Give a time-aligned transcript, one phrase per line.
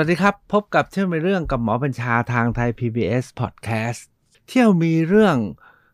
[0.00, 4.00] วัสดีครับ พบกับเที่ยวมีเรื่องกับหมอบัญชาทางไทย PBS Podcast
[4.48, 5.36] เที่ยวมีเรื่อง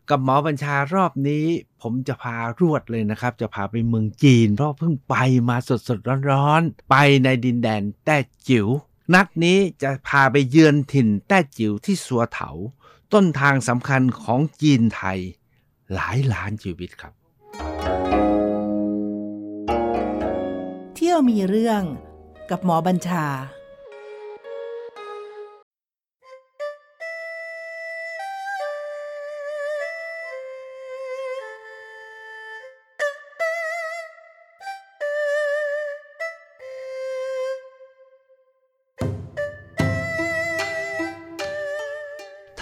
[0.09, 1.45] กับหมอบัญชารอบนี้
[1.81, 5.15] ผมจะพารวดเลยนะครับ จะพาไปเมืองจีน เพราะเพิ่งไป
[5.49, 5.99] มาสดสด
[6.31, 8.67] ร้อนๆ ไปในดินแดนแต้จิ๋ว
[9.13, 12.49] นัดนี้จะพาไปเยือนถิ่นแต้จิ๋วที่สัวเถา
[13.13, 15.19] ต้นทางสำคัญของจีนไทย
[15.93, 17.13] หลายล้านชีวิตครับ
[20.95, 21.81] เที่ยวมีเรื่อง
[22.49, 23.25] กับหมอบัญชา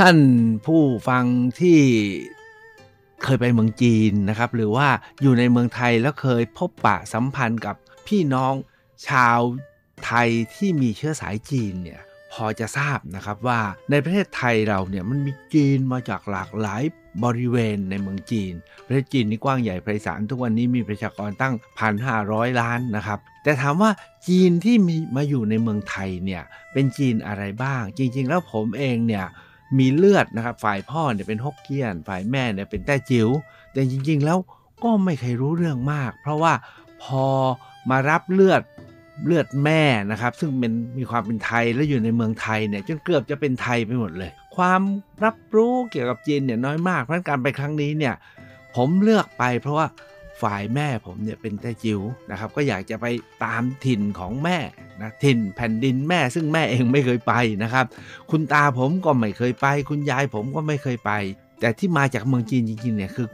[0.06, 0.22] ท่าน
[0.66, 1.26] ผู้ฟัง
[1.60, 1.80] ที่
[3.24, 4.88] เคยไปเมืองจีนนะครับ หรือว่า
[5.22, 7.76] อยู่ในเมืองไทยแล้วเคยพบปะสัมพันธ์กับ
[8.08, 8.54] พี่น้อง
[9.08, 9.40] ชาว
[10.06, 12.02] ไทยที่มีเชื้อสายจีนเนี่ย
[12.34, 16.84] พอจะทราบนะครับว่าในประเทศไทยเราเนี่ยมันมีจีนมาจากหลากหลาย
[17.24, 18.54] บริเวณในเมืองจีน
[18.86, 21.54] ประเทศจีนนี่กว้างใหญ่ไพศาลทุกวันนี้มีประชากรตั้ง
[22.08, 23.92] 1,500 ล้านนะครับ แต่ถามว่า
[24.28, 29.28] จีนที่มีมาอยู่ในเมืองไทยเนี่ยเป็นจีนอะไรบ้าง จริง ๆ แล้วผมเองเนี่ย
[29.78, 33.28] มีเลือดนะครับ ฝ่ายพ่อเนี่ยเป็นฮกเกี้ยน ฝ่ายแม่เนี่ยเป็นแต้จิ๋ว
[33.72, 34.38] แต่จริง ๆ แล้ว
[34.84, 36.54] ก็ไม่เคยรู้เรื่องมาก เพราะว่า
[37.04, 37.26] พอ
[37.90, 38.62] มารับเลือด
[39.26, 44.82] เลือดแม่นะครับ ซึ่งเป็นมีความเป็นไทยและอยู่ในเมืองไทยเนี่ยจนเกือบจะเป็นไทยไปหมดเลย ความ
[45.24, 48.16] รับรู้เกี่ยวกับจีนเนี่ยน้อยมากเพราะฉะนั้นการไปครั้งนี้เนี่ย
[48.76, 49.88] ผมเลือกไปเพราะว่า
[50.42, 52.00] ฝ่ายแม่ผมเนี่ยเป็นแต้จิ๋ว
[52.32, 53.06] นะครับ ก็อยากจะไป
[53.44, 54.58] ตามถิ่นของแม่
[55.02, 57.86] นะถิ่นแผ่นดินแม่ซึ่งแม่เองไม่เคยไปนะครับ
[58.32, 61.12] คุณตาผมก็ไม่เคยไป คุณยายผมก็ไม่เคยไป
[61.60, 63.28] แต่ที่มาจากเมืองจีนจริงๆเนี่ยคือ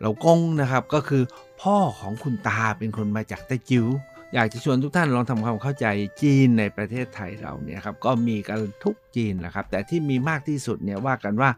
[0.00, 1.22] เรากงนะครับก็คือ
[1.62, 3.86] พ่อของคุณตาเป็นคนมาจากแต้จิ๋ว
[4.34, 5.86] อยากจะชวนทุกท่านลองทำความเข้าใจ
[6.22, 11.50] จีนในประเทศไทยเราเนี่ยครับก็มีกันทุกจีนนะครับแต่ที่มีมากที่สุดเนี่ยว่ากันว่า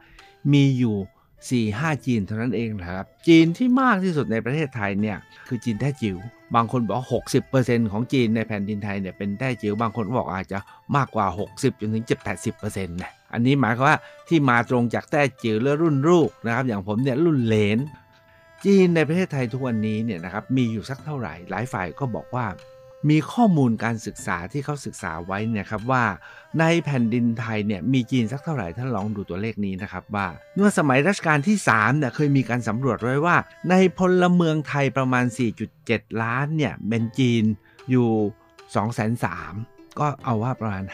[0.52, 0.96] มีอยู่
[1.50, 5.16] 4 5 จีนเท่านั้นเองนะครับ จีนที่มากที่สุดในประเทศไทยเนี่ย
[5.48, 6.16] คือจีนแต้จิ๋ว
[6.54, 7.04] บางคนบอก
[7.52, 10.58] 60%ของจีนในแผ่นดินไทยเนี่ยเป็นแต้จิ๋วบางคนบอกอาจจะ
[10.96, 12.04] มากกว่า 60จนถึง
[12.48, 17.78] 70%นะอันนี้หมายความว่าที่มาตรงจากแต้จิ๋วและรุ่นลูกนะครับ อย่างผมเนี่ยรุ่นเลน
[18.64, 22.46] จีนในประเทศไทยทุกวันนี้เนี่ยนะครับมีอยู่สักเท่าไหร่ หลายฝ่ายก็บอกว่า
[23.10, 26.04] มีข้อมูลการศึกษาที่เขาศึกษาไว้เนี่ยครับว่า
[26.60, 30.26] ในแผ่นดินไทยเนี่ยมีจีนสักเท่าไหร่ท่านลองดูตัวเลขนี้นะครับว่า
[30.56, 33.36] เมื่อสมัยรัชกาลที่3เนี่ยเคยมีการสำรวจไว้ว่า
[33.70, 35.24] ในพลเมืองไทยประมาณ
[35.72, 37.44] 4.7 ล้านเนี่ยเป็นจีน
[37.90, 38.10] อยู่
[39.22, 40.84] 203ก็เอาว่าประมาณ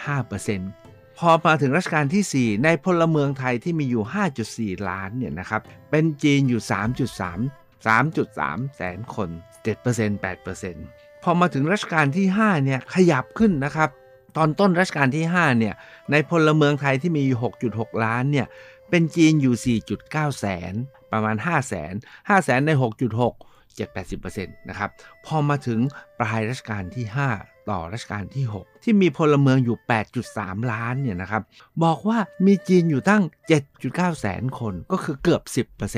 [0.54, 4.04] 5%พอมาถึงรัชกาลที่ 4 ในพลเมืองไทยที่มีอยู่
[4.46, 9.28] 5.4 ล้านเนี่ยนะครับเป็นจีนอยู่ 3.3 3.3 แสนคน
[9.64, 13.90] 7% 8% อมาถึงรัชกาลที่5เนี่ยขยับขึ้นนะครับ
[14.36, 15.74] ตอนต้นรัชกาลที่5เนี่ย
[16.10, 17.24] ในพลเมืองไทยที่มี
[17.64, 18.46] 6.6 ล้านเนี่ย
[18.90, 20.72] เป็นจีนอยู่ 4.9 แสน
[21.12, 23.32] ประมาณ 5 แสน 5 แสนใน 6.6
[23.78, 24.90] 7-80%นะครับ
[25.26, 25.80] พอมาถึง
[26.18, 27.04] ปลายรัชกาลที่
[27.36, 29.76] 5 ต่อรัชกาลที่ 6 ที่มีพลเมืองอยู่
[30.24, 31.42] 8.3 ล้านเนี่ยนะครับ
[31.84, 33.22] บอกว่ามีจีนอยู่ตั้ง
[33.70, 35.42] 7.9 แสนคนก็คือเกือบ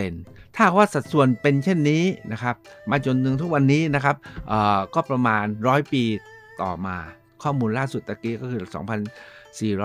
[0.01, 2.55] 10%ถ้าว่าสัดส่วนเป็นเช่นนี้นะครับ
[2.91, 4.17] มาจนถึงทุกวันนี้นะครับ
[4.95, 6.03] ก็ประมาณ 100 ปี
[6.63, 6.97] ต่อมา
[7.43, 8.65] ข้อมูลล่าสุดตะกี้ก็คือ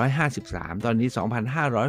[0.02, 1.08] 2,453 ตอนนี้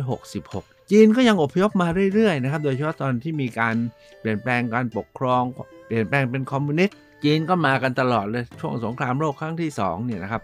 [0.05, 3.75] 2,566 จีนก็ยังอพยพมาเรื่อยๆนะครับ โดยเฉพาะตอนที่มีการ
[4.21, 5.43] เปลี่ยนแปลงการปกครอง
[5.87, 10.43] เปลี่ยนแปลงเป็นคอมมิวนิสต์ จีนก็มากันตลอดเลยช่วงสงครามโลกครั้งที่2เนี่ยนะครับ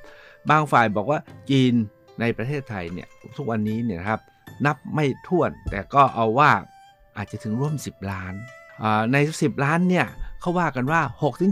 [0.51, 1.19] บางฝ่ายบอกว่า
[1.51, 1.75] จีน
[2.21, 4.21] ในประเทศไทยเนี่ยทุกวันนี้เนี่ยครับ
[4.67, 6.51] นับไม่ถ้วน แต่ก็เอาว่า
[7.17, 8.35] อาจจะถึงร่วม 10 ล้าน
[9.13, 10.07] ใน 10 ล้านเนี่ย
[10.41, 11.01] เขาว่ากันว่า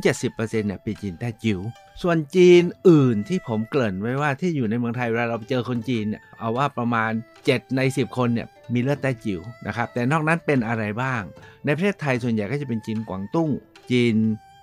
[0.04, 1.60] 6-70%เนี่ยเป็นจีนแต้จิ๋ว
[2.02, 7.10] ส่วนจีนอื่นที่ผมเกริ่นไว้ว่าที่อยู่ในเมืองไทยเวลาเราเจอคนจีนเนี่ยเอาว่าประมาณ
[7.44, 11.22] 7 ใน 10 คนเนี่ยมีเลือดแต้จิ๋วนะครับแต่นอกนั้นเป็นอะไรบ้าง
[11.64, 13.50] ในประเทศไทยส่วนใหญ่ก็จะเป็นจีนกวางตุ้ง
[13.90, 14.16] จีน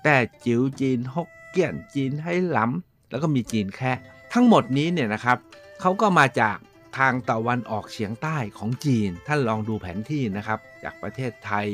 [0.04, 0.16] แต้
[0.46, 3.92] จิ๋วจีนฮกเกี้ยนจีนไหหลำแล้วก็มีจีนแค่
[4.34, 5.38] ทั้งหมดนี้เนี่ยนะครับ
[5.82, 6.58] เขาก็มาจาก
[6.98, 11.66] ทางตะวันออกเฉียงใต้ของจีน ท่านลองดูแผนที่นะครับ จากประเทศไทย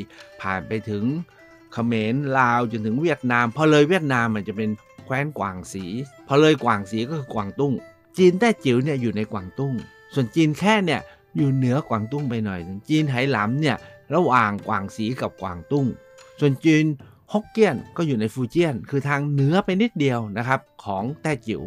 [0.42, 1.03] ผ่านไปถึง
[1.74, 4.69] เขมรลาวจนถึงเวียดนาม พอเลยเวียดนามมันจะเป็น
[5.06, 5.86] แคว้นกวางสี
[6.27, 7.74] พอเลยกวางสีก็คือกวางตุ้ง
[8.18, 9.74] จีนแต้จิ๋วเนี่ยอยู่ในกวางตุ้ง
[10.13, 11.01] ส่วนจีนแค่เนี่ย
[11.38, 12.59] อยู่เหนือกวางตุ้งไปหน่อย
[12.89, 13.77] จีนไหหลำเนี่ย
[14.15, 15.86] ระหว่างกวางสีกับกวางตุ้ง
[16.39, 16.86] ส่วนจีน
[17.33, 21.62] ฮกเกี้ยนก็อยู่ในฟูเจียน คือทางเหนือไปนิดเดียวนะครับของแต้จิ๋ว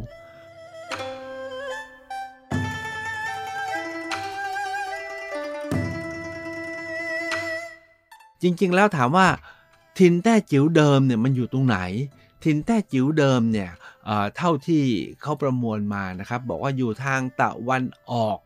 [8.42, 9.28] จริงๆ แล้วถามว่า
[9.98, 11.78] ทินแต้จิ๋วเดิมเนี่ยมันอยู่ตรงไหน
[12.44, 13.70] ทินแต้จิ๋วเดิมเนี่ย
[14.36, 14.84] เท่าที่
[15.22, 18.38] เขาประมวลมานะครับ บอกว่าอยู่ทางตะวันออก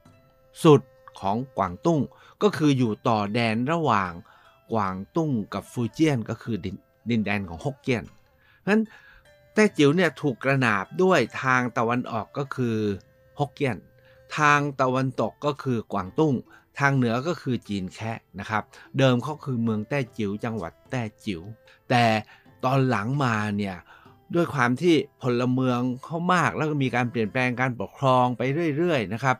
[0.64, 0.81] สุด
[1.20, 2.00] ของกวางตุ้ง
[2.43, 4.12] ก็คืออยู่ต่อแดนระหว่าง
[4.73, 6.56] กวางตุ้งกับฟูเจียนก็คือ
[7.11, 8.05] ดินแดนของฮกเกี้ยน
[8.61, 8.83] เพราะฉะนั้น
[9.55, 12.77] แต้จิ๋วเนี่ยถูกกระนาบด้วยทางตะวันออกก็คือ
[13.39, 13.77] ฮกเกี้ยน
[14.37, 16.35] ทางตะวันตกก็คือกวางตุ้ง
[16.79, 18.62] ทางเหนือก็คือจีนแคะนะครับ
[18.99, 21.41] เดิมเขาคือเมืองแต้จิ๋วจังหวัดแต้จิ๋ว
[21.91, 22.05] แต่
[22.65, 23.77] ตอนหลังมาเนี่ย
[24.35, 28.43] ด้วยความที่พลเมืองเขามากแล้วก็มีการเปลี่ยนแปลงการปกครองไป
[28.77, 29.37] เรื่อยๆนะครับ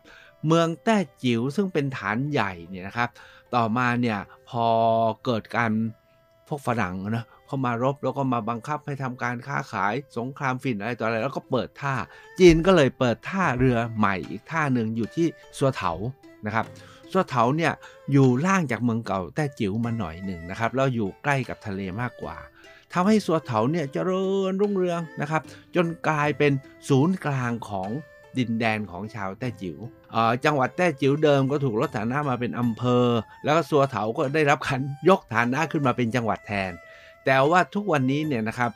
[0.47, 3.09] เมืองแต้จิ๋วซึ่งเป็นฐานใหญ่เนี่ยนะครับ
[3.55, 4.19] ต่อมาเนี่ย
[4.49, 4.67] พอ
[5.25, 5.71] เกิดการ
[6.49, 11.95] พวกฝรั่งนะ เขามารบแล้วก็มาบังคับให้ทำการค้าขายสงครามฝิ่นอะไรต่ออะไร แล้วก็เปิดท่า
[12.39, 15.27] จีนก็เลยเปิดท่าเรือใหม่อีกท่าหนึ่งอยู่ที่
[15.59, 15.93] สัวเถา
[16.47, 16.67] นะครับ
[17.13, 17.73] สัวเถาเนี่ย
[18.13, 22.37] อยู่ล่างจากเมืองเก่าแต้จิ๋วมาหน่อยหนึ่งนะครับแล้วอยู่ใกล้กับทะเลมากกว่า
[22.93, 25.43] ทำให้สัวเถาเนี่ยเจริญรุ่งเรืองนะครับ
[25.75, 26.53] จนกลายเป็น
[26.89, 27.91] ศูนย์กลางของ
[28.39, 29.79] ดินแดนของชาวแต้จิว๋ว
[30.45, 33.07] จังหวัดแต้จิ๋วเดิมก็ถูกลดฐานะมาเป็นอำเภอ
[33.45, 36.73] แล้วก็สัวเถาก็ได้รับการยกฐานะขึ้นมาเป็นจังหวัดแทน
[37.25, 38.71] แต่ว่าทุกวันนี้เนี่ยนะครับ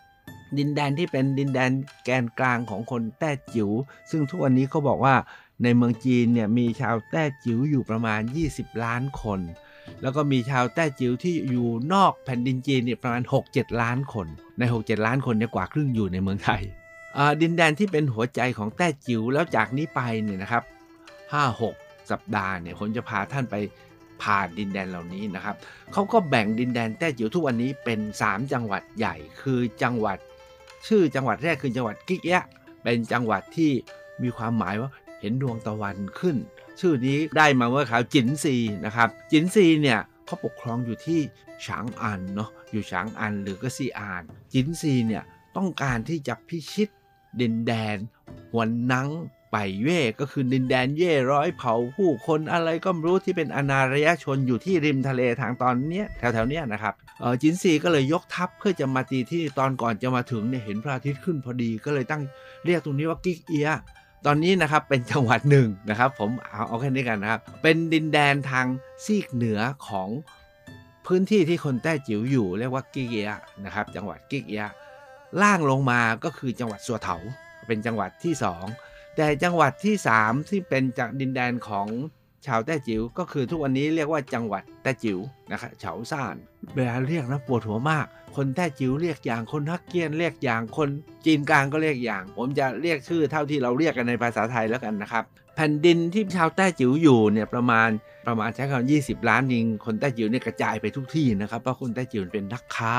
[0.58, 1.70] ดินแดนที่เป็นดินแดน
[2.04, 3.70] แกนกลางของคนแต้จิว๋ว
[4.10, 5.14] ซึ่งทุกวันนี้เขาบอกว่า
[5.62, 8.20] ในเมืองจีนเนี่ยมีชาวแต้จิ๋วอยู่ประมาณ
[8.52, 9.40] 20 ล้านคน
[10.02, 14.26] แล้วก็มีชาวแต้จิ๋วที่อยู่นอกแผ่นดินจีนเนี่ยประมาณ 6-7 ล้านคน
[14.58, 16.62] ใน 6-7 ล้านคนเนี่ยกว่าครึ่งอยู่ในเมืองไทย
[17.42, 20.62] ดินแดนที่เป็นหัวใจของแต้จิ๋วแล้วจากนี้ไปเนี่ยนะครับ
[21.36, 23.54] 5-6 สัปดาห์เนี่ยผมจะพาท่านไป
[24.22, 25.56] ผ่านดินแดนเหล่านี้นะครับ
[25.92, 30.18] เขาก็แบ่งดินแดนแต้จิ๋วทุกวันนี้เป็น 3 จังหวัดใหญ่ คือจังหวัด
[30.86, 32.44] ชื่อจังหวัดแรกคือจังหวัดกิกยะ
[32.82, 33.70] เป็นจังหวัดที่
[34.22, 34.90] มีความหมายว่า
[35.20, 36.36] เห็นดวงตะวันขึ้น
[36.80, 41.20] ชื่อนี้ได้มาเมื่อคราวจินซีนะครับจินซีเนี่ยเขาปกครองอยู่ที่
[41.66, 44.22] ฉางอันเนาะอยู่ฉางอันหรือก็ซีอาน
[44.52, 45.22] จินซีเนี่ย
[45.56, 46.88] ต้องการที่จะพิชิต
[47.40, 47.96] ดินแดน
[48.52, 49.08] หวนนัง
[49.56, 62.22] ไปเย่ก็คือดินแดนเย่ร้อยเผ่าผู้คนอะไรก็ไม่รู้ที่เป็นอนาระยะชนอยู่ที่ริมทะเลทางตอนเนี้ยแถวๆเนี้ยนะครับเออจินซีก็เลยยกทัพเพื่อจะมาตีที่ตอนก่อนจะมาถึงเนี่ยเห็นพระอาทิตย์ขึ้นพอดีก็เลยตั้ง
[62.64, 63.70] เรียกตรงนี้ว่ากิกเอีย
[64.26, 68.66] ตอนนี้นะครับเป็นจังหวัดหนึ่งนะครับ ผมเอาเอาแค่นี้กันนะครับ เป็นดินแดนทาง
[69.04, 70.08] ซีกเหนือของ
[71.06, 73.30] พื้นที่ที่คนแต้จิ๋วอยู่เรียกว่ากิกเกีย
[73.64, 74.64] นะครับ จังหวัดกิกเกีย
[75.42, 77.16] ล่างลงมาก็คือจังหวัดสัวเถา
[77.66, 81.88] เป็นจังหวัดที่ 2 แต่จังหวัดที่ 3 ที่เป็นจากดินแดนของ
[82.46, 85.18] ชาวแต้จิ๋วก็คือทุกวันนี้เรียกว่าจังหวัดแต้จิ๋ว
[85.52, 86.36] นะครับเฉาซ่าน
[86.74, 88.06] เวลาเรียกนะปวดหัวมาก
[88.36, 90.88] คนแต้จิ๋วเรียกอย่างคนฮักเกี้ยนเรียกอย่างคน
[91.26, 95.24] จีนกลางก็เรียกอย่าง ผมจะเรียกชื่อเท่าที่เราเรียกกันในภาษาไทยแล้วกันนะครับ
[95.56, 97.88] แผ่นดินที่ชาวแต้จิ๋วอยู่เนี่ยประมาณ
[98.26, 102.94] ประมาณใช้คำยี่สิบล้านยิงคนแต้จิ๋วเนี่ยกระจายไปทุกที่นะครับเพราะคนแต้จิ๋วเป็นนักค้า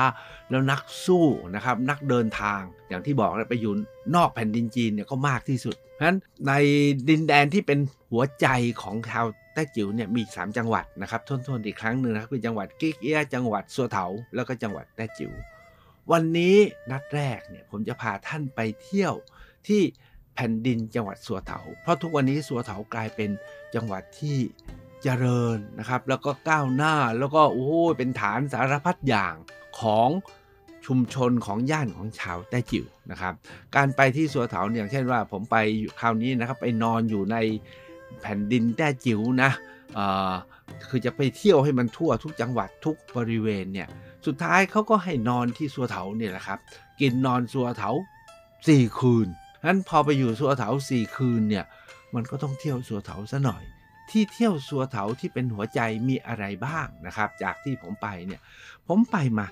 [0.50, 3.72] แล้วนักสู้นะครับนักเดินทางอย่างที่บอกไปอยู่
[4.14, 6.52] นอกแผ่นดินจีนเนี่ยก็มากที่สุดเพราะฉะนั้นใน
[7.08, 7.78] ดินแดนที่เป็น
[8.12, 8.46] หัวใจ
[8.82, 15.32] ของชาวแต้จิ๋วเนี่ยมี 3 จังหวัดนะครับทวนๆอีกครั้งหนึ่งนะครับคือจังหวัดกิ๊กเอียจังหวัดสัวเถาแล้วก็จังหวัดแต้จิ๋ว
[16.12, 16.56] วันนี้
[16.90, 19.14] นัดแรกเนี่ยผมจะพาท่านไปเที่ยว
[19.66, 19.82] ที่
[20.34, 23.30] แผ่นดินจังหวัดสัวเถา เพราะทุกวันนี้สัวเถากลายเป็น
[23.74, 24.38] จังหวัดที่
[25.02, 27.68] เจริญนะครับ แล้วก็ก้าวหน้าแล้วก็โอ้
[27.98, 29.34] เป็นฐานสารพัดอย่าง
[29.80, 30.10] ของ
[30.86, 33.34] ชุมชนของย่านของชาวแต้จิ๋วนะครับ
[33.76, 35.56] การไปที่สัวเถาอย่างเช่นว่าผมไป
[36.00, 37.36] คราวนี้นะครับไปนอนอยู่ใน
[38.20, 39.50] แผ่นดินแต้จิ๋วนะ
[40.88, 43.88] คือจะไปเที่ยวให้มันทั่วทุกจังหวัดทุกบริเวณเนี่ย
[44.26, 46.58] สุดท้ายเขาก็ให้นอนที่สัวเถาเนี่ยแหละครับ
[47.00, 47.90] กินนอนสัวเถา
[48.68, 49.26] สี่คืน
[49.66, 51.64] นั้นพอไปอยู่สัวเถาสี่คืนเนี่ย
[52.14, 53.64] มันก็ต้องเที่ยวสัวเถาซะหน่อย
[54.10, 58.40] ที่เที่ยวสัวเถาที่เป็นหัวใจมีอะไรบ้างนะครับ จากที่ผมไปเนี่ย
[58.86, 59.46] ผมไปมา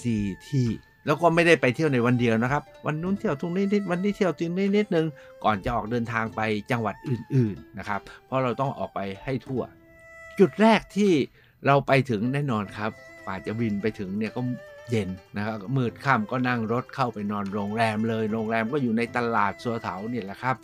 [0.00, 0.66] สี่ที่
[1.06, 5.06] แล้วก็ไม่ได้ไปเที่ยวในวันเดียวนะครับ วันนู้นเที่ยวตรงนี้นิดวันนี้เที่ยวตรงนี้นิดนึง
[5.44, 9.62] ก่อนจะออกเดินทางไปจังหวัดอื่นๆนะครับ เพราะเราต้องออกไปให้ทั่ว
[10.38, 11.12] จุดแรกที่
[11.66, 12.90] เราไปถึงแน่นอนครับ
[13.24, 14.42] กว่าจะบินไปถึงเนี่ยก็
[14.90, 20.56] เย็นนะครับมืดค่ำก็นั่งรถเข้าไปนอนโรงแรมเลย โรงแรมก็อยู่ในตลาดสัวเถาเนี่ยแหละครับ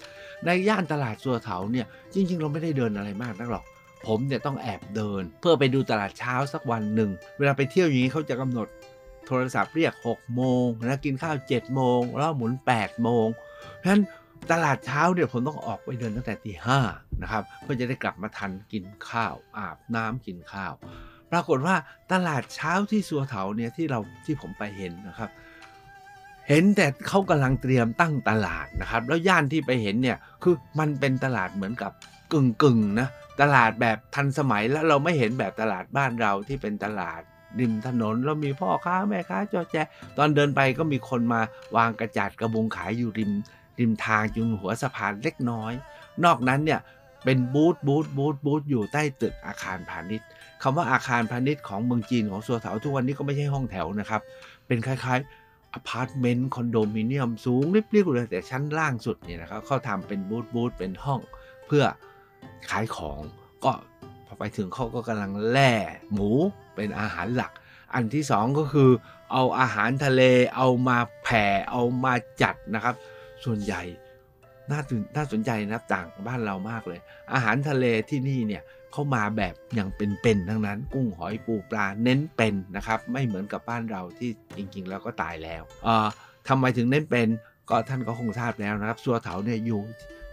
[0.45, 3.65] ในย่านตลาดสัวเถาเนี่ยจริง ๆ เราไม่ได้เดินอะไรมากนักหรอก
[4.07, 8.69] ผมเนี่ยต้องแอบเดิน เพื่อไปดูตลาดเช้าสักวันหนึ่ง เวลาไปเที่ยวอย่างนี้เขาจะกำหนด
[9.27, 13.27] โทรศัพท์เรียก 6 โมงนะกินข้าว 7 โมง แล้วหมุน 8 โมง
[13.77, 14.03] เพราะฉะนั้น
[14.53, 16.81] ตลาดเช้าเนี่ยผมต้องออกไปเดินตั้งแต่ตีห้า
[17.23, 20.73] นะครับเพื่อจะได้กลับมาทันกินข้าวอาบน้ำกินข้าว
[21.31, 21.75] ปรากฏว่า
[22.13, 25.31] ตลาดเช้าที่สัวเถาเนี่ยที่เราที่ผมไปเห็นนะครับ
[26.49, 31.93] เห็นแต่เขากำลังเตรียมตั้งตลาดนะครับ แล้วย่านที่ไปเห็นเนี่ยคือมันเป็นตลาดเหมือนกับ
[32.33, 33.09] กึ่งกึ่งนะ
[33.41, 37.23] ตลาดแบบทันสมัยแล้วเราไม่เห็นแบบตลาดบ้านเราที่เป็นตลาด
[37.59, 39.77] ริมถนน แล้วมีพ่อค้าแม่ค้าจอแจ
[40.17, 41.41] ตอนเดินไปก็มีคนมา
[41.77, 43.33] วางกระจาดกระบุงขายอยู่ริม
[43.81, 45.73] ริมทางจุงหัวสะพานเล็กน้อย
[46.25, 46.81] นอกนั้นเนี่ย
[47.25, 50.27] เป็นบูธบูธบูธบูธอยู่ใต้ตึกอาคารพาณิชย์
[50.63, 54.21] คำว่าอาคารพาณิชย์ของเมืองจีนของสัวเถาทุกวันนี้ก็ไม่ใช่ห้องแถวนะครับ
[54.67, 57.65] เป็นคล้ายๆอพาร์ตเมนต์คอนโดมิเนียมสูง
[57.95, 61.21] ริบๆเลยแต่ชั้นล่างสุดเนี่ยนะครับเขาทำเป็นบูธบูธเป็นห้อง
[61.67, 61.85] เพื่อ
[62.71, 63.21] ขายของ
[63.65, 63.73] ก็
[64.41, 65.73] ไปถึงเขาก็กำลังแล่
[66.13, 66.31] หมู
[66.75, 67.53] เป็นอาหารหลัก
[67.95, 68.91] อันที่สองก็คือ
[69.33, 70.23] เอาอาหารทะเล
[70.57, 72.95] เอามาแผ่เอามาจัดนะครับ
[73.45, 73.83] ส่วนใหญ่
[74.71, 77.01] น่าตื่นน่าสนใจนะต่างบ้านเรามากเลย
[77.33, 86.07] อาหารทะเลที่นี่เนี่ยเขามาแบบอย่างเป็นๆทั้งนั้น กุ้งหอยปูปลาเน้นเป็นนะครับ ไม่เหมือนกับบ้านเราที่จริงๆ แล้วก็ตายแล้วเอ่อ
[86.49, 87.29] ทำไมถึงเน้นเป็น
[87.69, 89.81] ก็ท่านก็คงทราบแล้วนะครับสัวเถาเนี่ยอยู่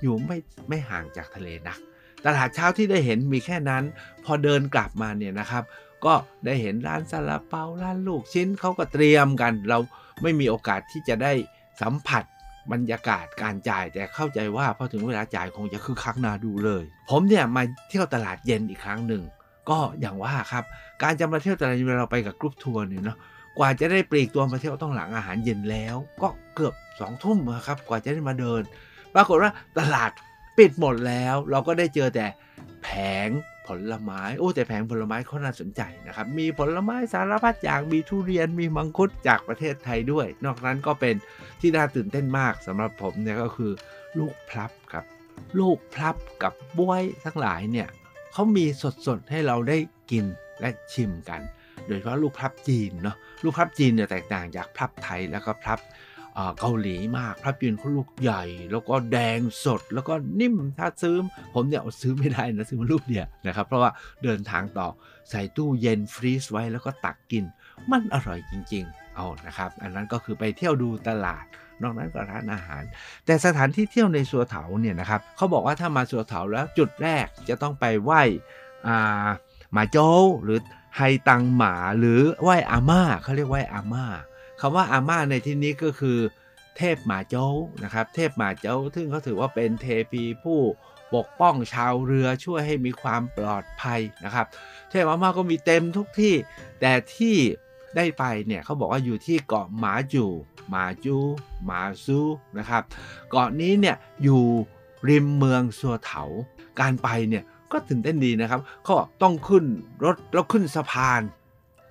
[0.02, 0.38] อยู่ไม่
[0.70, 1.80] ไม่ห่างจากทะเลนัก
[2.26, 3.84] ตลาดเช้าที่ได้เห็นมีแค่นั้น
[4.26, 5.64] พอเดินกลับมาเนี่ยนะครับ
[6.06, 6.14] ก็
[6.46, 9.80] ได้เห็นร้านซาลาเปาร้านลูกชิ้นเขาก็เตรียมกัน เรา
[10.22, 11.34] ไม่มีโอกาสที่จะได้
[11.82, 12.24] สัมผัส
[12.72, 19.24] บรรยากาศการจ่ายแต่เข้าใจว่าพอถึงเวลาจ่ายคงจะคึกคักนาดูเลย ผมเนี่ยมาเที่ยวตลาดเย็นอีกครั้งหนึ่ง
[19.70, 20.64] ก็อย่างว่าครับ
[21.04, 23.18] การจะมาเที่ยวตลาดเย็นเราไปกับกรุ๊ปทัวร์เนี่ยเนาะ
[23.58, 28.62] กว่าจะได้ปลีกตัวมาเที่ยวต้องหลังอาหารเย็นแล้ว ก็เกือบสองทุ่มครับ กว่าจะได้มาเดิน
[29.16, 30.12] ปรากฏว่าตลาด
[30.58, 32.28] ปิดหมดแล้วเราก็ได้เจอแต่
[32.84, 32.90] แผ
[33.28, 33.30] ง
[33.68, 41.16] ผลไม้โอ้แต่แผงผลไม้เขาน่าสนใจนะครับมีผลไม้สารพัดอย่างมีทุเรียนมีมังคุดจากประเทศไทยด้วย นอกนั้นก็เป็น
[41.60, 43.72] ที่น่าตื่นเต้นมากสำหรับผมเนี่ยก็คือ
[44.20, 45.06] ลูกพลับครับ
[45.60, 47.88] ลูกพลับกับบวยทั้งหลายเนี่ย
[48.34, 48.66] เขามี
[49.08, 49.78] สดๆให้เราได้
[50.12, 50.26] กิน
[50.60, 51.42] และชิมกัน
[51.88, 55.80] โดยเฉพาะลูกพลับจีนเนาะลูกพลับจีนเนี่ยแตกต่างจากพลับไทยแล้วก็พลับ
[56.60, 61.16] เกาหลีมากพระจีนเขาลูกใหญ่ แล้วก็แดงสดแล้วก็นิ่มถ้าซื้อ
[61.54, 63.92] ผมเนี่ยซื้อไม่ได้นะซื้อมาลูกเดียวนะครับ เพราะว่า
[64.24, 64.88] เดินทางต่อ
[65.30, 67.46] ใส่ตู้เย็นฟรีซไว้แล้วก็ตักกิน
[67.92, 71.46] มันอร่อยจริง ๆ เอานะครับ อันนั้นก็คือไปเที่ยวดูตลาด
[71.82, 72.84] นอกนั้นก็ร้านอาหาร
[73.26, 78.22] แต่สถานที่เที่ยวในสัวเถาเนี่ยนะครับเขาบอกว่าถ้ามาสัวเถาแล้วจุดแรกจะต้องไปไหว้
[79.74, 80.10] หมาโจ้
[80.44, 80.60] หรือ
[80.98, 84.06] ไฮตังหมาหรือไหว้อาม่าเขาเรียกไหว้อาม่า
[84.60, 86.18] คำว่าอาม่าในที่นี้ก็คือ
[86.78, 87.50] เทพหมาเจ้า
[87.84, 90.60] นะครับ เทพหมาเจ้าซึ่งเขาถือว่าเป็นเทพีผู้
[91.16, 94.46] ปกป้องชาวเรือช่วยให้มีความปลอดภัยนะครับ
[94.90, 96.34] เทพอาม่าก็มีเต็มทุกที่
[96.82, 97.36] แต่ที่
[97.96, 100.26] ได้ไปเนี่ยเขาบอกว่าอยู่ที่เกาะหมาจู
[100.70, 101.18] หมาจู
[101.66, 102.20] หมาซู
[102.58, 102.84] นะครับ
[103.30, 104.44] เกาะนี้เนี่ยอยู่
[105.10, 106.24] ริมเมืองสัวเถา
[106.80, 109.64] การไปเนี่ยก็ตื่นเต้นดีนะครับเขาต้องขึ้น
[110.04, 111.22] รถแล้วขึ้นสะพาน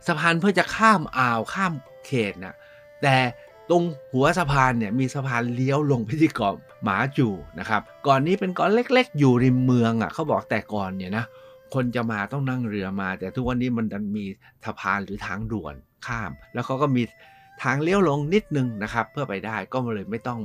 [0.06, 1.72] สะพานเพื่อจะข้ามอ่าวข้าม
[2.06, 2.54] เขตนะ
[3.02, 3.16] แต่
[3.70, 3.82] ตรง
[4.12, 11.24] หัวสะพานเนี่ยมีสะพานเลี้ยวลงไปที่เกาะหมาจูนะครับก่อนนี้เป็นเกาะเล็กๆ อยู่ริมเมืองอะเขาบอกแต่ก่อนเนี่ยนะ
[11.74, 14.24] คนจะมาต้องนั่งเรือมา แต่ทุกวันนี้มันดันมี
[14.64, 15.74] สะพานหรือทางด่วน
[16.06, 17.02] ข้าม แล้วเขาก็มี
[17.62, 20.40] ทางเลี้ยวลงนิดนึงนะครับ เพื่อไปได้ก็เลยไม่ต้อง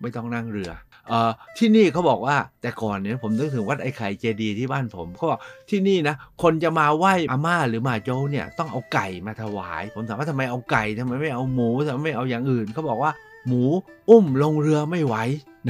[0.00, 0.70] ไม่ต้องนั่งเรือ
[1.08, 5.40] เอ่อที่นี่เขาบอกว่าแต่ก่อนเนี่ยผมนึกถึงวัดไอ้ไข่เจดีที่บ้านผมเขาบอก
[5.70, 13.12] ที่นี่นะคนจะมาไหว้อาม่าหรือมาโจเนี่ยต้องเอาไก่มาถวาย ผมถามว่าทำไมเอาไก่ทำไมไม่เอาหมูทำไมไม่เอาอย่างอื่นเขาบอกว่า
[13.46, 13.62] หมู
[14.10, 15.16] อุ้มลงเรือไม่ไหว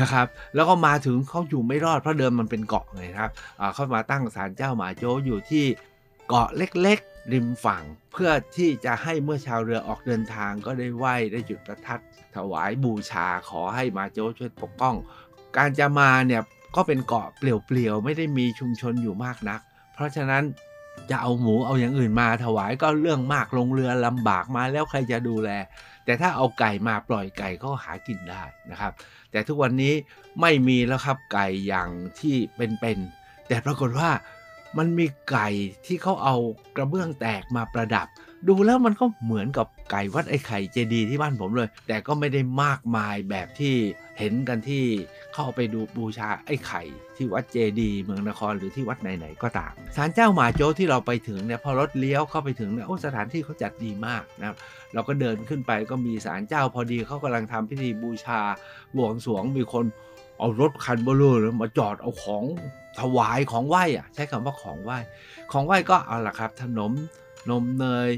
[0.01, 3.31] นะครับ แล้วก็มาถึงเขาอยู่ไม่รอดเพราะเดิมมันเป็นเกาะไงครับ
[3.75, 5.65] เขามาตั้งศาลเจ้าหมาโจอยู่ที่
[6.29, 7.01] เกาะเล็ก
[7.33, 7.83] ริมฝั่ง
[8.13, 12.01] เพื่อที่จะให้เมื่อชาวเรือออกเดินทางก็ได้ไหว้ได้จุดประทัด
[12.37, 14.95] ถวายบูชาขอให้มาโจช่วยปกป้อง
[15.57, 16.43] การจะมาเนี่ย
[16.77, 19.61] ก็เป็นเกาะเปลี่ยวๆไม่ได้มีชุมชนอยู่มากนัก
[19.95, 20.45] เพราะฉะนั้น
[21.11, 25.51] จะเอาหมูเอาอย่างอื่นมาถวายก็เรื่องมากลงเรือลำบากมาแล้วใครจะดูแล
[26.05, 28.93] แต่ถ้าเอาไก่มาปล่อยไก่ก็หากินได้นะครับ
[29.31, 29.95] แต่ทุกวันนี้
[30.41, 31.89] ไม่มีแล้วครับไก่อย่าง
[32.21, 34.11] ที่เป็นๆแต่ปรากฏว่า
[34.79, 35.49] มันมีไก่
[35.87, 36.37] ที่เขาเอา
[36.77, 38.07] กระเบื้องแตกมาประดับ
[38.49, 43.75] ดูแล้วมันก็เหมือนกับไก่วัดไอ้ไข่เจดีที่บ้านผมเลย แต่ก็ไม่ได้มากมายแบบที่
[44.19, 44.85] เห็นกันที่
[45.35, 46.83] เข้าไปดูบูชาไอ้ไข่
[47.17, 54.57] ที่วัดเจดีเมืองนครหรือที่วัดไหนๆก็ตามศาลเจ้าหมาโจ้ที่เราไปถึงเนี่ยพอรถเลี้ยวเข้าไปถึงเนี่ยโอ้สถานที่เขาจัดดีมากนะครับ
[54.95, 58.41] เราก็เดินขึ้นไปก็มีศาลเจ้าพอดีเขากำลังทำพิธีบูชา
[58.97, 59.85] บวงสรวงมีคน
[60.39, 62.45] เอารถคันเบลอมาจอดเอาของ
[63.01, 64.99] ถวายของไหว้อะใช้คำว่าของไหว้
[65.53, 66.93] ของไหว้ก็เอาล่ะครับขนม
[67.51, 68.11] นมเนย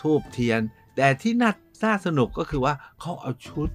[0.00, 0.60] ทูบเทียน
[0.96, 1.52] แต่ที่น่า
[1.84, 3.68] น่าสนุกก็คือว่าเขาเอาชุด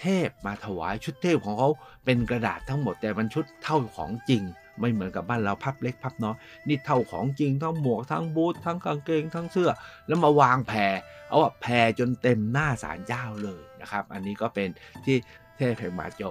[0.00, 1.68] เทพมาถวายชุดเทพของเขา
[2.04, 4.42] เป็นกระดาษทั้งหมดแต่มันชุดเท่าของจริง
[4.80, 6.36] ไม่เหมือนกับบ้านเราพับเล็กพับน้อย
[6.68, 9.70] นี่เท่าของจริงทั้งหมวกทั้งบูททั้งกางเกงทั้งเสื้อ
[10.06, 10.86] แล้วมาวางแผ่
[11.28, 14.68] เอาแผ่จนเต็มหน้าศาลเจ้าเลยนะครับ อันนี้ก็เป็น
[15.04, 15.16] ที่
[15.56, 16.22] เทพแห่งมาโจ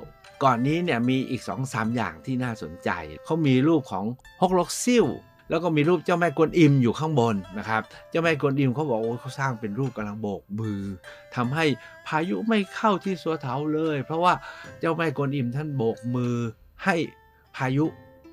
[0.43, 2.89] ก่อนนี้เนี่ยมีอีก2อสอย่างที่น่าสนใจ
[3.25, 4.05] เขามีรูปของ
[4.41, 5.05] ฮกลกซิ่ว
[5.49, 10.81] แล้วก็มีรูปเจ้าแม่กวนอิมอยู่ข้างบนนะครับ เจ้าแม่กวนอิมเขาบอกโอ้เขาสร้างเป็นรูปกำลังโบกมือ
[11.35, 11.65] ทำให้
[12.07, 14.33] พายุไม่เข้าที่สัวเถาเลย เพราะว่า
[14.79, 16.35] เจ้าแม่กวนอิมท่านโบกมือ
[16.83, 16.95] ให้
[17.55, 17.85] พายุ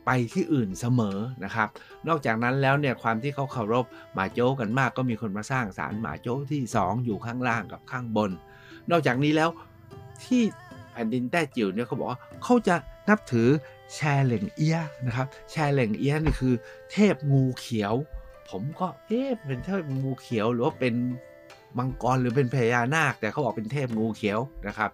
[0.07, 1.69] ไปที่อื่นเสมอนะครับ
[2.09, 3.85] นอกจากนั้นแล้วเนี่ยความที่เขาเคารพ
[4.15, 8.31] หมาโจ้กันมากก็มีคนมาสร้างศาลหมาโจ้ที่ 2 อยู่ข้างล่างกับข้างบน
[8.91, 9.51] นอกจากนี้แล้ว
[10.25, 10.43] ที่
[10.93, 12.75] แผ่นดินแต้จิ๋วเนี่ยเขาบอกว่าเขาจะ
[13.09, 13.49] นับถือ
[13.95, 16.55] แชร์เหล่งเอียนะครับ แชร์เหล่งเอียนี่คือ
[16.93, 17.95] เทพงูเขียว
[18.51, 20.95] ผมก็เอ๊ะเป็นเทพงูเขียวหรือว่าเป็น
[21.79, 24.91] มังกรหรือเป็นพญานาค แต่เขาบอกเป็นเทพงูเขียวนะครับ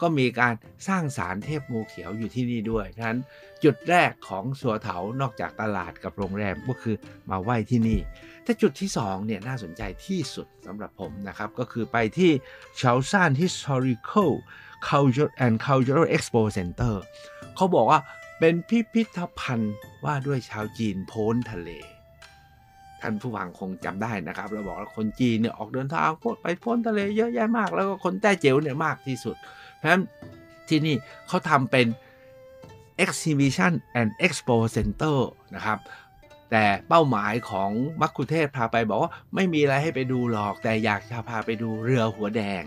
[0.00, 0.54] ก็มีการ
[0.88, 3.20] สร้างสารเทพงูเขียวอยู่ที่นี่ด้วยฉะนั้น
[3.64, 6.96] จุดแรกของสัวเถานอกจากตลาดกับโรงแรมก็คือ
[7.30, 8.00] มาไหว้ที่นี่
[8.44, 12.30] แต่จุดที่2เนี่ยน่าสนใจที่สุดสำหรับผมนะครับ ก็คือไปที่
[12.76, 14.30] เฉาซาน Historical
[14.88, 16.94] Culture and Cultural Expo Center
[17.56, 18.00] เขาบอกว่า
[18.38, 19.74] เป็นพิพิธภัณฑ์
[20.04, 21.70] ว่าด้วยชาวจีนโพ้นทะเล
[23.00, 26.10] ท่านผู้ฟังคงจำได้นะครับ เราบอกว่าคนจีนเนี่ยออกเดินทาง
[26.42, 29.36] ไปพ้นทะเลเยอะแยะมาก แล้วก็คนแต้เจ๋วเนี่ยมากที่สุด
[29.76, 30.02] เพราะฉะนั้น
[30.68, 30.94] ที่นี่
[31.28, 31.86] เขาทำเป็น
[33.04, 35.18] Exhibition and Expo Center
[35.54, 35.78] นะครับ
[36.50, 42.64] แต่เป้าหมายของมักคุเทศพาไปบอกว่าไม่มีอะไรให้ไปดูหรอก แต่อยากจะพาไปดูเรือหัวแดง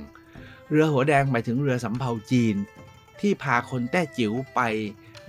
[0.72, 2.56] เรือหัวแดงหมายถึงเรือสำเภาจีน
[3.20, 4.62] ที่พาคนแต้จิ๋วไป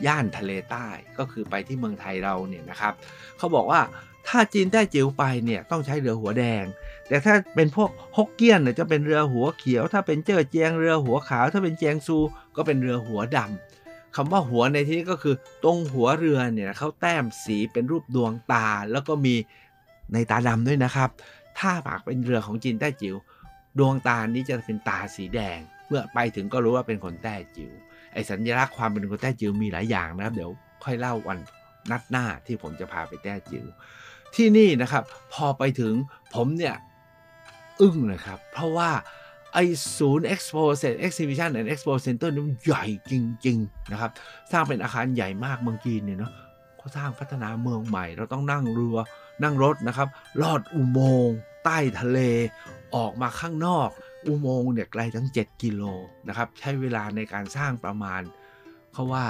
[0.06, 0.86] ย่านทะเลใต้
[1.18, 2.92] ก็คือไปที่เมืองไทยเราเนี่ยนะครับ
[3.38, 3.80] เขาบอกว่า
[4.28, 6.64] ถ้าจีนแต้จิ๋วไปเนี่ยต้องใช้เรือหัวแดง
[7.08, 12.18] แต่ถ้าเป็นพวกฮกเกี้ยนเนี่ยจะเป็นเรือหัวเขียว ถ้าเป็นเจ้อเจียงเรือหัวขาว ถ้าเป็นเจียงซู
[12.56, 19.34] ก็เป็นเรือหัวดำคำว่าหัวในที่นี้ก็คือ ตรงหัวเรือเนี่ยเขาแต้มสีเป็นรูปดวงตา แล้วก็มี
[20.12, 21.10] ในตาดำด้วยนะครับ
[21.58, 23.14] ถ้าปากเป็นเรือของจีนแต้จิ๋ว
[23.78, 25.58] ดวงตานี้จะเป็นตาสีแดง
[25.88, 27.70] เมื่อไปถึงก็รู้ว่าเป็นคนแต้จิ๋ว
[28.12, 30.50] ไอสัญลักษณ์ความเป็นคนแต้จิ๋วมีหลายอย่างนะครับ เดี๋ยว
[30.84, 31.38] ค่อยเล่าวัน
[31.90, 33.64] นัดหน้าที่ผมจะพาไปแต้จิ๋ว
[34.34, 35.94] ที่นี่นะครับ พอไปถึง
[36.34, 36.76] ผมเนี่ย
[37.80, 38.90] อึ้งเลยครับ เพราะว่า
[39.54, 39.58] ไอ
[39.98, 40.62] ศูนย์ Expo
[41.06, 43.12] Exhibition and Expo Center นี่ใหญ่จ
[43.46, 44.10] ริง ๆ นะครับ
[44.52, 46.32] สร้างเป็นอาคารใหญ่มากเมืองจีนเนี่ยเนาะ
[46.78, 48.98] เขาสร้างพัฒนาเมืองใหม่ เราต้องนั่งเรือ
[49.42, 50.08] นั่งรถนะครับ
[50.42, 52.18] ลอดอุโมงค์ใต้ทะเล
[52.96, 53.88] ออกมาข้างนอก
[54.26, 55.82] อุโมงค์เนี่ยไกลทั้ง 7 กิโล
[56.28, 58.22] นะครับใช้เวลาในการสร้างประมาณ
[58.92, 59.26] เขาว่า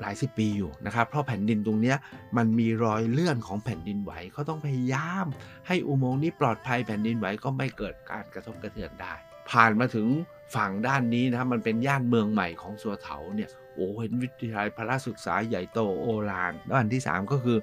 [0.00, 1.94] หลายสิบปีอยู่นะครับเพราะแผ่นดินตรงนี้
[2.36, 5.26] มันมีรอยเลื่อนของแผ่นดินไหวเขาต้องพยายาม
[5.66, 9.14] ให้อุโมงค์นี้ปลอดภัยแผ่นดินไหวก็ไม่เกิดการกระทบกระเทือนได้
[9.50, 10.06] ผ่านมาถึง
[10.54, 17.58] ฝั่งด้านนี้นะครับมันเป็นย่านเมืองใหม่ของสัวเถาเนี่ยโอ้เห็นวิทยาลัยพระศึกษาใหญ่โตโอฬารด้านที่ 3 ก็คือ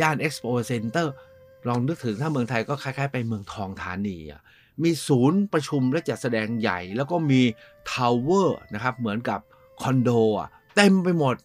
[0.00, 0.28] ย่านเอ็
[1.68, 4.40] ลองนึกถึงถ้าเมืองไทยก็คล้ายๆ ไปเมืองทองธานีอะ
[4.82, 7.40] มีศูนย์ประชุมและจัดแสดงใหญ่ แล้วก็มี
[7.90, 9.40] tower นะครับเหมือนกับ
[9.82, 11.36] คอนโดอะเต็มไปหมด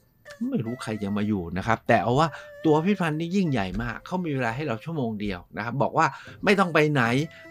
[0.50, 2.28] ไม่รู้ใครจะมาอยู่นะครับ แต่เอาว่า
[2.66, 6.08] ตัวพิพิธภัณฑ์นี่ยิ่งใหญ่มาก เขามีเวลาให้เราชั่วโมงเดียวนะครับ บอกว่า
[6.44, 7.04] ไม่ต้องไปไหน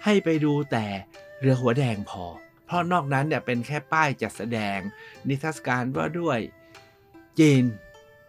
[0.04, 0.86] ให้ไปดูแต่
[1.40, 2.24] เรือหัวแดงพอ
[2.66, 4.78] เพราะนอกนั้นเนี่ยเป็นแค่ป้ายจัดแสดง
[5.28, 6.38] นิทรรศการว่าด้วย
[7.38, 7.64] จีน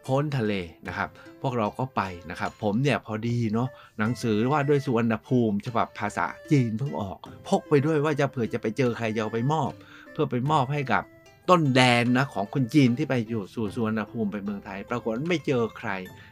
[0.05, 0.53] โพ้นทะเล
[0.87, 1.09] นะครับ
[1.41, 9.71] พวกเราก็ไปนะครับ ผมเนี่ยพอดีเนาะหนังสือว่าด้วยสุวรรณภูมิ ฉบับภาษาจีนเพิ่งออก พกไปด้วยว่าจะเผื่อจะไปเจอใครจะเอาไปมอบ
[10.11, 11.03] เพื่อไปมอบให้กับ
[11.49, 15.89] ต้นแดนนะของคนจีนที่ไปอยู่สู่สุวรรณภูมิไปเมืองไทย ปรากฏไม่เจอใคร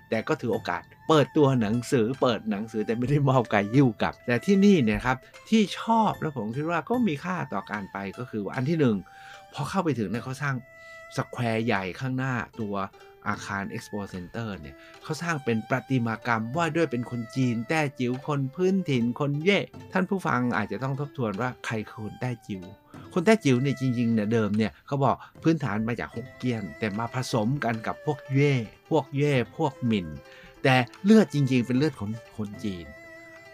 [0.09, 5.17] แต่ก็ถือโอกาส เปิดตัวหนังสือเปิดหนังสือแต่ไม่ได้มอบไก่ยิ้วกับ แต่ที่นี่เนี่ยครับ
[5.49, 8.95] ที่ชอบแล้วผมคิดว่าก็มีค่าต่อการไปก็คือว่าอันที่หนึ่ง
[9.53, 10.55] พอเข้าไปถึงเนี่ยเขาสร้าง
[11.17, 12.75] สแควร์ใหญ่ข้างหน้าตัว
[13.27, 19.59] อาคาร Expo Center เนี่ยเขาสร้างเป็นประติมากรรมว่าด้วยเป็นคนจีนแต้จิ๋วคนพื้นถิ่นคนเย่
[19.93, 22.61] ท่านผู้ฟังอาจจะต้องทบทวนว่าใครคือคนแต้จิ๋ว
[23.13, 28.53] คนแต้จิ๋วเนี่ยจริงๆเนี่ยเดิมเนี่ยเขาบอกพื้นฐานมาจากฮกเกี้ยน แต่มาผสมกันกับพวกเย่
[28.89, 30.07] พวกเย่พวกหมิน
[30.63, 32.85] แต่เลือดจริงๆ เป็นเลือดของคนจีน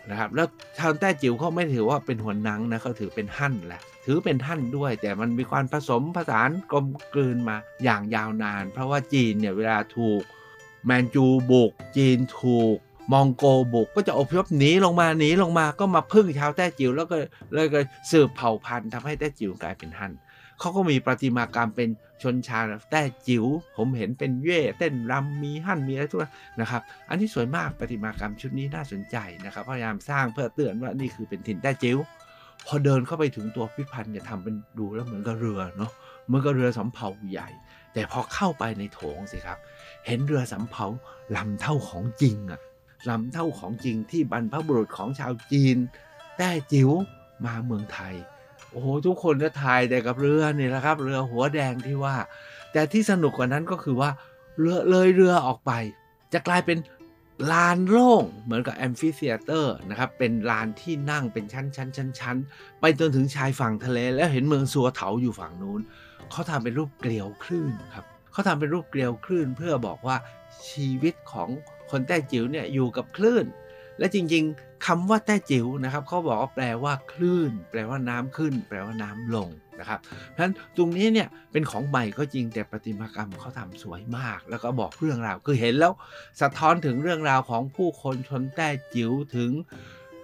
[0.10, 10.22] นะครับแล้วชาวแต้จิ๋วเขาไม่ถือว่าเป็นหัวหนังนะเขาถือเป็นหั่นแหละถือเป็นท่านด้วย แต่มันมีความผสมผสานกลมกลืนมาอย่างยาวนาน เพราะว่าจีนเนี่ยเวลาถูก
[10.86, 12.78] แมนจูบุก จีนถูก
[13.14, 17.18] มองโกบุกก็จะอพยพหนีลงมาหนีลงมาก็มาพึ่งชาวแต้จิ๋วแล้วก็
[17.54, 17.80] เลยก็
[18.12, 20.12] สืบเผ่าพันธุ์ทำให้แต้จิ๋วกลายเป็นท่าน
[20.60, 21.90] เขาก็มีประติมากรรมเป็น
[22.24, 22.60] ชนชา
[22.92, 23.46] แต้จิ๋ว
[23.78, 26.20] ผมเห็นเป็นเย่เต้นรำมีหั่นมีอะไรทุก
[26.60, 31.98] นะครับ อันนี้สวยมากประติมากรรมชุดนี้น่าสนใจนะครับพยายามสร้างเพื่อเตือนว่านี่คือเป็นถิ่นแต้จิ๋ว
[32.66, 35.92] พอเดินเข้าไปถึงตัวพิพิธภัณฑ์เนี่ยทำเป็นดูแล้วเหมือนกับเรือเนาะ
[36.26, 37.50] เหมือนกับเรือสำเภาใหญ่
[37.94, 39.58] แต่พอเข้าไปในโถงสิครับ
[40.06, 40.86] เห็นเรือสำเภา
[41.36, 42.62] ลำเท่าของจริงอะ
[43.10, 45.78] ลำเท่าของจริงที่บรรพบุรุษของชาวจีน
[46.38, 46.90] แต้จิ๋ว
[47.46, 48.16] มาเมืองไทย
[48.74, 52.16] โอ้โหทุกคนจะถ่ายแต่กับเรือนี่ยนะครับ เรือหัวแดงที่ว่า
[52.74, 54.10] แต่ที่สนุกกว่านั้นก็คือว่า
[54.60, 55.72] เรือเลยเรือออกไป
[56.34, 56.78] จะกลายเป็น
[57.52, 62.38] ลานโล่งเหมือนกับ amphitheater นะครับ เป็นลานที่นั่งเป็นชั้นชั้นชั้นชั้น
[62.80, 65.82] ไปจนถึงชายฝั่งทะเล แล้วเห็นเมืองซัวเถาอยู่ฝั่งนู้น
[66.32, 70.18] เขาทำเป็นรูปเกลียวคลื่นครับเขาทำเป็นรูปเกลียวคลื่นเพื่อบอกว่า
[70.70, 71.50] ชีวิตของ
[71.92, 73.46] คนแต้จิ๋วเนี่ยอยู่กับคลื่น
[74.04, 85.94] และจริงๆคำว่าแต้จิ๋วนะครับเขาบอกว่าแปลว่าคลื่น แปลว่าน้ำขึ้น แปลว่าน้ำลงนะครับเพราะฉะนั้นตรงนี้เนี่ยเป็นของใหม่ก็จริงแต่ประติมากรรมเขาทำสวยมาก แล้วก็บอกเรื่องราวคือเห็นแล้ว
[86.42, 89.52] สะท้อนถึงเรื่องราวของผู้คนชนแต้จิ๋วถึง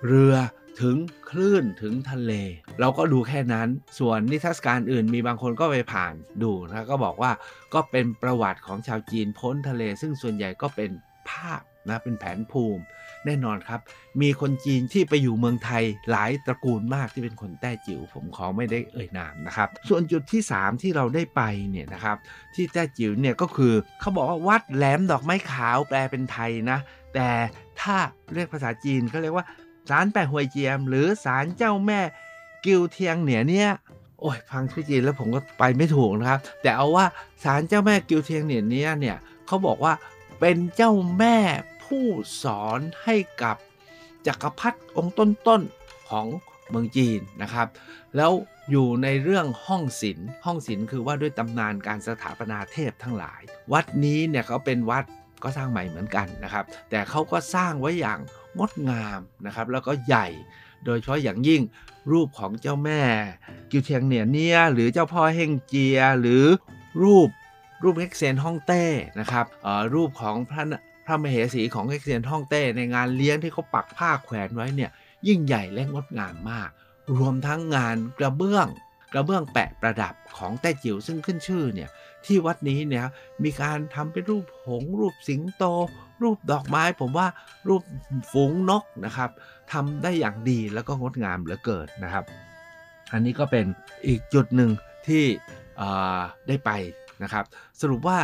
[0.06, 0.36] เรือ
[0.82, 0.98] ถึง
[1.30, 2.32] คลื่นถึงทะเล
[2.80, 3.68] เราก็ดูแค่นั้น
[4.00, 6.14] ส่วนนิทรรศการอื่นมีบางคนก็ไปผ่าน
[6.44, 7.32] ดูนะก็บอกว่า
[7.74, 10.92] ก็เป็นประวัติของชาวจีนพ้นทะเล ซึ่งส่วนใหญ่ก็เป็น
[11.30, 12.84] ภาพนะเป็นแผนภูมิ
[13.26, 13.80] แน่นอนครับ
[14.22, 22.18] มีคนจีนที่ไปอยู่เมืองไทยหลายตระกูลมากที่เป็นคนแต้จิ๋วผมขอไม่ได้เอ่ยนามนะครับ ส่วนจุดที่ 3 ที่เราได้ไปเนี่ยนะครับ
[22.56, 26.80] ที่แต้จิ๋วเนี่ยก็คือเขาบอกว่าวัดแหลมดอกไม้ขาวแปลเป็นไทยนะ
[27.14, 27.30] แต่
[27.82, 27.98] ถ้า
[28.34, 29.46] เรียกภาษาจีนก็เรียกว่า
[29.90, 32.00] ศาลแปะหวยเจียม หรือศาลเจ้าแม่
[32.66, 33.70] กิวเทียงเหนียเนี่ย
[34.22, 37.06] โอ้ยฟังชื่อจีนแล้วผมก็ไปไม่ถูกนะครับ แต่เอาว่า
[37.44, 39.94] ศาลเจ้าแม่กิวเทียงเหนียเนี่ยเนี่ยเขาบอกว่า
[40.40, 41.38] เป็นเจ้าแม่
[41.90, 42.08] ผู้
[42.44, 43.58] สอนให้กับ
[44.28, 46.26] จักรพรรดิองค์ต้นๆของ
[46.70, 47.68] เมืองจีนนะครับ
[48.18, 48.32] แล้ว
[48.72, 53.42] อยู่ในเรื่องห้องศิลป์ห้องศิลป์คือว่าด้วยตำนานการสถาปนาเทพทั้งหลาย
[53.74, 55.04] วัดนี้เนี่ยเขาเป็นวัด
[55.44, 58.20] ก็สร้างใหม่เหมือนกันนะครับ แต่เขาก็สร้างไว้อย่าง
[58.58, 60.28] งดงามนะครับ แล้วก็ใหญ่
[60.86, 61.62] โดยเฉพาะอย่างยิ่ง
[62.12, 63.02] รูปของเจ้าแม่
[63.72, 66.46] กิวเทียงเหนียเนียหรือเจ้าพ่อเฮงเจีย หรือ
[67.02, 67.30] รูป
[67.84, 68.84] รูปเฮกเซนฮ่องเต้
[69.20, 69.46] นะครับ
[69.94, 70.64] รูปของพระ
[71.10, 74.92] ระมเหสีของเฮกเซนฮ่องเต้ในงานเลี้ยงที่เขาปักผ้าแขวนไว้เนี่ย
[75.28, 76.70] ยิ่งใหญ่และงดงามมาก
[77.18, 78.68] รวมทั้งงานกระเบื้อง
[79.14, 81.90] กระเบื้องแปะประดับของแต้จิ๋วซึ่งขึ้นชื่อเนี่ย
[82.26, 83.06] ที่วัดนี้เนี่ย
[83.44, 85.64] มีการทำเป็นรูปหงรูปสิงโต
[86.22, 87.28] รูปดอกไม้ ผมว่า
[87.68, 87.84] รูป
[88.32, 89.30] ฝูงนกนะครับ
[89.72, 92.24] ทำได้อย่างดีแล้วก็งดงามเหลือเกินนะครับ
[93.14, 93.66] อันนี้ก็เป็น
[94.08, 94.70] อีกจุดหนึ่ง
[95.08, 95.24] ที่
[96.48, 96.72] ได้ไป
[97.24, 97.46] นะครับ
[97.82, 98.18] สรุปว่า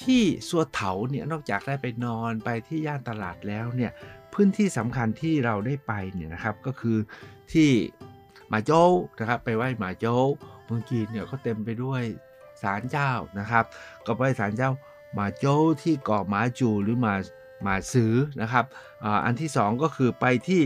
[0.00, 3.92] ที่สัวเถาเนี่ยนอกจากได้ไปนอนไปที่ย่านตลาดแล้วเนี่ย
[4.34, 6.98] พื้นที่สำคัญที่เราได้ไปเนี่ยนะครับก็คือ
[7.52, 7.70] ที่
[8.48, 8.82] หมาโจ้
[9.20, 10.14] นะครับไปไหว้หมาโจ้
[10.64, 12.02] เมืองจีนเนี่ยก็เต็มไปด้วย
[12.62, 13.64] ศาลเจ้านะครับ
[14.06, 14.70] ก็ไปศาลเจ้า
[15.14, 17.14] หมาโจ้ที่เกาะหมาจูหรือหมา
[17.62, 18.64] หมาซื้อนะครับ
[19.04, 20.62] ออันที่สองก็คือไปที่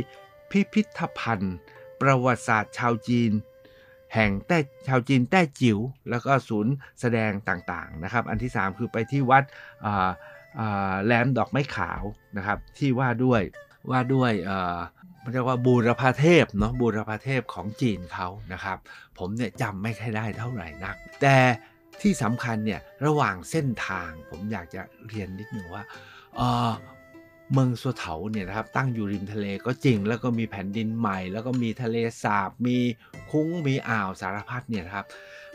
[0.51, 1.57] พิพิธภัณฑ์
[2.01, 3.33] ประวัติศาสตร์ชาวจีน
[4.17, 5.79] แห่งแต้ชาวจีนแต้จิ๋ว
[6.11, 9.45] แล้วก็ศูนย์แสดงต่างๆนะครับ อันที่ 3 คือไปที่วัด
[11.05, 12.03] แหลมดอกไม้ขาว
[12.37, 13.43] นะครับที่ว่าด้วย
[13.91, 14.33] ว่าด้วย
[15.33, 18.79] เรียกว่าบูรพาเทพเนาะบูรพาเทพของจีนเขานะครับ
[19.19, 21.37] ผมเนี่ยจำไม่ค่อยได้เท่าไหร่นัก แต่
[22.01, 25.85] ที่สำคัญเนี่ยระหว่างเส้นทางผมอยากจะเรียนนิดหนึ่งว่า
[27.53, 32.79] เมืองสัวเถาเนี่ยนะครับตั้งอยู่ริมทะเลก็จริง แล้วก็มีแผ่นดินใหม่ แล้วก็มีทะเลสาบ มี
[33.31, 35.07] คุ้งมีอ่าวสารพัดเนี่ยครับ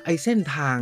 [0.04, 0.78] ไอเส้นทาง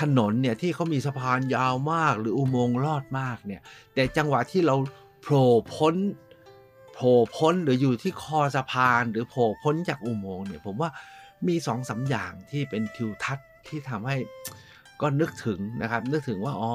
[0.00, 3.60] ถนนเนี่ยที่เขามีสะพานยาวมากหรืออุโมงค์ลอดมากเนี่ย
[3.94, 4.76] แต่จังหวะที่เรา
[5.22, 5.94] โผล่พ้น
[6.94, 10.90] โผล่พ้นหรืออยู่ที่คอสะพานหรือโผล่พ้นจากอุโมงค์เนี่ยผมว่า
[11.48, 14.16] มีสองสาอย่างที่เป็นทิวทัศน์ที่ทำให้
[15.00, 16.72] ก็นึกถึงนะครับนึกถึงว่าอ๋อ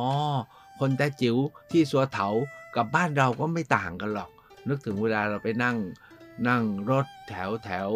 [0.79, 1.35] คนแต่จิ๋ว
[1.71, 2.27] ที่สัวเถา
[2.75, 4.29] กับบ้านเราก็ไม่ต่างกันหรอก
[4.69, 5.77] นึกถึงเวลาเราไปนั่ง
[6.47, 7.89] นั่งรถแถวแถว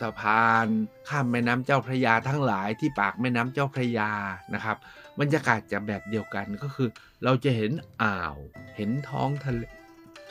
[0.00, 0.66] สะพาน
[1.08, 4.10] ข้ามแม่น้ำเจ้าพระยาทั้งหลายที่ปากแม่น้ำเจ้าพระยา
[4.54, 4.76] นะครับ
[5.20, 6.88] บรรยากาศจะแบบเดียวกันก็คือ
[7.24, 8.36] เราจะเห็นอ่าว
[8.76, 9.62] เห็นท้องทะเล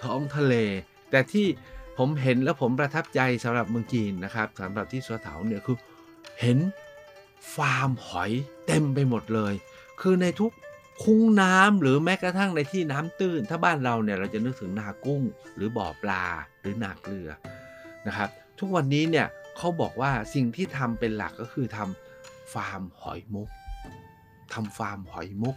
[0.04, 0.54] ท้องทะเล
[1.12, 1.48] แต่ที่
[1.98, 5.78] ผมเห็นแล้วผมประทับใจสำหรับเมืองจีนนะครับสำหรับที่สัวเถาเนี่ยคือ
[6.42, 6.58] เห็น
[7.56, 8.32] ฟาร์มหอย
[8.68, 9.54] เต็มไปหมดเลย
[10.02, 10.52] คือในทุก
[11.04, 15.22] คุ้งน้ำหรือแม้กระทั่งในที่น้ำตื้น ถ้าบ้านเราเนี่ยเราจะนึกถึงนากุ้ง
[15.56, 16.26] หรือบ่อปลา
[16.62, 17.30] หรือนาเกลือ
[18.08, 18.30] นะครับ
[18.60, 23.50] ทุกวันนี้เนี่ยเขาบอกว่าสิ่งที่ทำเป็นหลักก็คือทำฟาร์มหอยมุก
[24.54, 25.56] ทำฟาร์มหอยมุก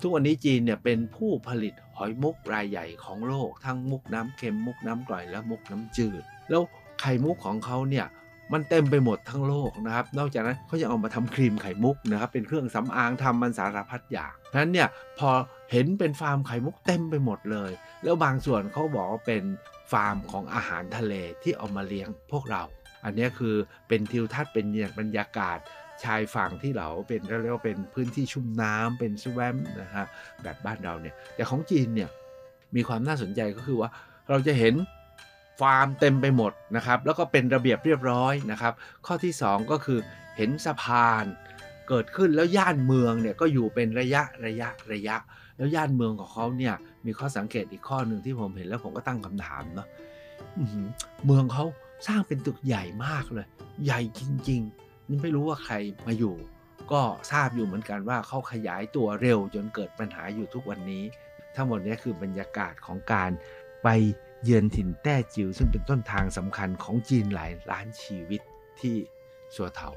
[0.00, 6.62] ทุกวันนี้จีนเนี่ยเป็นผู้ผลิตหอยมุกรายใหญ่ของโลก ทั้งมุกน้ำเค็มมุกน้ำกร่อยและมุกน้ำจืด แล้ว
[7.00, 8.06] ไข่มุกของเขาเนี่ย
[8.52, 15.30] มันเต็มไปหมดทั้งโลกนะครับ นอกจากนั้นเขายังเอามาทำครีมไข่มุกนะครับ เป็นเครื่องสำอางทำมันสารพัดอย่างนั้นเนี่ยพอ
[15.70, 17.70] เห็นเป็นฟาร์มไข่มุกเต็มไปหมดเลย
[18.02, 19.44] แล้วบางส่วนเขาบอกว่าเป็น
[19.92, 22.62] ฟาร์มของอาหารทะเลที่เอามาเลี้ยงพวกเรา
[23.04, 23.54] อันนี้คือ
[23.88, 24.66] เป็นทิวทัศน์เป็น
[24.98, 25.58] บรรยากาศ
[26.04, 30.06] ชายฝั่งที่เราเป็นเรียกว่าเป็นพื้นที่ชุ่มน้ำเป็นสวมนะฮะ
[30.42, 32.10] แบบบ้านเราเนี่ยแต่ของจีนเนี่ย
[32.76, 33.90] มีความน่าสนใจก็คือว่า
[34.28, 34.74] เราจะเห็น
[35.60, 38.72] ฟาร์มเต็มไปหมดนะครับแล้วก็เป็นระเบียบเรียบร้อยนะครับ
[39.06, 39.98] ข้อที่ 2 ก็คือ
[40.36, 41.24] เห็นสะพาน
[41.88, 45.16] เกิดขึ้นแล้วย่านเมืองเนี่ยก็อยู่เป็นระยะระยะระยะ
[45.56, 46.74] แล้วย่านเมืองของเขาเนี่ย
[47.06, 49.88] มีข้อสังเกตอีกข้อหนึ่งที่ผมเห็นแล้วผมก็ตั้งคำถามเนาะ
[51.26, 51.64] เมืองเขา
[52.08, 53.46] สร้างเป็นตึกใหญ่มากเลย
[53.84, 55.74] ใหญ่จริงๆนี่ไม่รู้ว่าใคร
[56.06, 56.34] มาอยู่
[56.92, 61.04] ก็ทราบอยู่เหมือนกันว่าเขาขยายตัวเร็วจนเกิดปัญหาอยู่ทุกวันนี้
[61.54, 63.30] ทั้งหมดนี้คือบรรยากาศของการ
[63.82, 63.88] ไป
[64.44, 68.40] เยือนถิ่นแต้จิ๋วซึ่งเป็นต้นทางสำคัญของจีนหลายล้านชีวิต
[68.80, 68.96] ที่
[69.54, 69.90] สัวเถา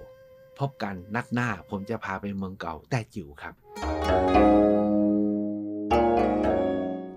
[0.59, 3.53] พบกันนัดหน้าผมจะพาไปเมืองเก่าแต้จิ๋วครับ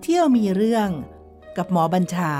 [0.01, 0.89] เที่ยวมีเรื่อง
[1.57, 2.31] กับหมอบัญชา